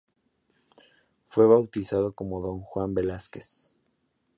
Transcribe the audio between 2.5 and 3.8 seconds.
"Juan Velásquez".